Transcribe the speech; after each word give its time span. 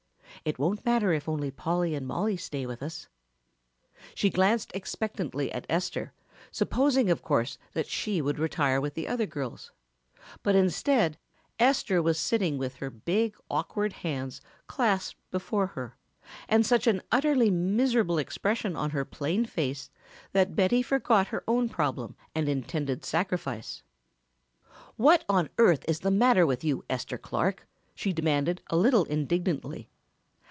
It 0.43 0.57
won't 0.57 0.83
matter 0.83 1.13
if 1.13 1.29
only 1.29 1.51
Polly 1.51 1.93
and 1.93 2.07
Mollie 2.07 2.35
stay 2.35 2.65
with 2.65 2.81
us." 2.81 3.07
She 4.15 4.31
glanced 4.31 4.71
expectantly 4.73 5.51
at 5.51 5.67
Esther, 5.69 6.13
supposing 6.51 7.11
of 7.11 7.21
course 7.21 7.59
that 7.73 7.85
she 7.85 8.23
would 8.23 8.39
retire 8.39 8.81
with 8.81 8.95
the 8.95 9.07
other 9.07 9.27
girls, 9.27 9.71
but 10.41 10.55
instead 10.55 11.19
Esther 11.59 12.01
was 12.01 12.19
sitting 12.19 12.57
with 12.57 12.77
her 12.77 12.89
big, 12.89 13.35
awkward 13.51 13.93
hands 13.93 14.41
clasped 14.65 15.19
before 15.29 15.67
her 15.67 15.95
and 16.49 16.65
such 16.65 16.87
an 16.87 17.03
utterly 17.11 17.51
miserable 17.51 18.17
expression 18.17 18.75
on 18.75 18.89
her 18.89 19.05
plain 19.05 19.45
face 19.45 19.91
that 20.31 20.55
Betty 20.55 20.81
forgot 20.81 21.27
her 21.27 21.43
own 21.47 21.69
problem 21.69 22.15
and 22.33 22.49
intended 22.49 23.05
sacrifice. 23.05 23.83
"What 24.95 25.23
on 25.29 25.49
earth 25.59 25.85
is 25.87 25.99
the 25.99 26.09
matter 26.09 26.47
with 26.47 26.63
you, 26.63 26.83
Esther 26.89 27.19
Clark?" 27.19 27.67
she 27.93 28.11
demanded 28.11 28.63
a 28.71 28.75
little 28.75 29.03
indignantly. 29.05 29.87